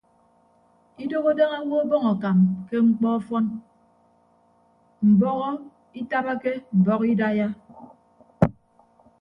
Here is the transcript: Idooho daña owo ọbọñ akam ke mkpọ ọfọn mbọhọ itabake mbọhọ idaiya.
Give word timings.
Idooho 1.03 1.29
daña 1.37 1.57
owo 1.63 1.75
ọbọñ 1.83 2.03
akam 2.11 2.37
ke 2.67 2.75
mkpọ 2.87 3.07
ọfọn 3.17 3.45
mbọhọ 5.11 5.49
itabake 5.99 6.51
mbọhọ 6.79 7.03
idaiya. 7.13 7.47